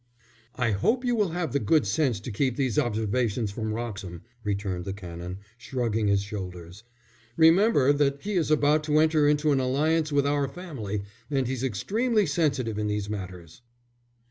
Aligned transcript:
"I 0.55 0.71
hope 0.71 1.05
you 1.05 1.15
will 1.15 1.29
have 1.29 1.53
the 1.53 1.59
good 1.59 1.85
sense 1.85 2.19
to 2.21 2.31
keep 2.31 2.55
these 2.55 2.79
observations 2.79 3.51
from 3.51 3.71
Wroxham," 3.71 4.23
returned 4.43 4.83
the 4.83 4.93
Canon, 4.93 5.37
shrugging 5.59 6.07
his 6.07 6.23
shoulders. 6.23 6.83
"Remember 7.37 7.93
that 7.93 8.23
he 8.23 8.33
is 8.33 8.49
about 8.49 8.83
to 8.85 8.97
enter 8.97 9.27
into 9.27 9.51
an 9.51 9.59
alliance 9.59 10.11
with 10.11 10.25
our 10.25 10.47
family, 10.47 11.03
and 11.29 11.45
he's 11.47 11.63
extremely 11.63 12.25
sensitive 12.25 12.79
in 12.79 12.87
these 12.87 13.11
matters." 13.11 13.61